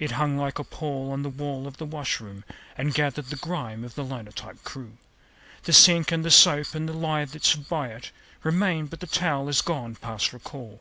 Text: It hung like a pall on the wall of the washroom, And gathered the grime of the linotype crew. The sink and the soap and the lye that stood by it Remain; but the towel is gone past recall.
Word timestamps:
It 0.00 0.10
hung 0.10 0.36
like 0.36 0.58
a 0.58 0.64
pall 0.64 1.12
on 1.12 1.22
the 1.22 1.28
wall 1.28 1.68
of 1.68 1.76
the 1.76 1.86
washroom, 1.86 2.42
And 2.76 2.92
gathered 2.92 3.26
the 3.26 3.36
grime 3.36 3.84
of 3.84 3.94
the 3.94 4.02
linotype 4.02 4.64
crew. 4.64 4.94
The 5.62 5.72
sink 5.72 6.10
and 6.10 6.24
the 6.24 6.30
soap 6.32 6.74
and 6.74 6.88
the 6.88 6.92
lye 6.92 7.24
that 7.24 7.44
stood 7.44 7.68
by 7.68 7.90
it 7.90 8.10
Remain; 8.42 8.86
but 8.86 8.98
the 8.98 9.06
towel 9.06 9.48
is 9.48 9.62
gone 9.62 9.94
past 9.94 10.32
recall. 10.32 10.80